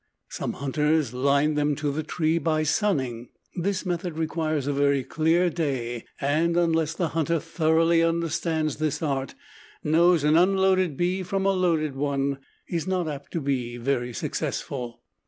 Some 0.29 0.53
hunters 0.53 1.13
line 1.13 1.53
them 1.53 1.75
to 1.75 1.91
the 1.91 2.01
tree 2.01 2.39
by 2.39 2.63
sunning. 2.63 3.29
This 3.55 3.85
method 3.85 4.17
requires 4.17 4.65
a 4.65 4.73
very 4.73 5.03
clear 5.03 5.47
day 5.51 6.05
and 6.19 6.57
unless 6.57 6.95
the 6.95 7.09
hunter 7.09 7.39
thoroughly 7.39 8.01
understands 8.01 8.77
this 8.77 9.03
art, 9.03 9.35
knows 9.83 10.23
an 10.23 10.35
unloaded 10.35 10.97
bee 10.97 11.21
from 11.21 11.45
a 11.45 11.51
loaded 11.51 11.95
one, 11.95 12.39
he 12.65 12.77
is 12.77 12.87
not 12.87 13.07
apt 13.07 13.31
to 13.33 13.41
be 13.41 13.77
very 13.77 14.11
successful. 14.11 15.03